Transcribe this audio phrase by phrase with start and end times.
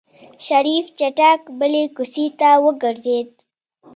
[0.45, 3.29] شريف چټک بلې کوڅې ته وګرځېد.